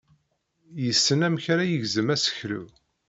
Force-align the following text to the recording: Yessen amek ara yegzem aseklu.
Yessen 0.83 1.25
amek 1.27 1.45
ara 1.53 1.63
yegzem 1.71 2.07
aseklu. 2.15 2.63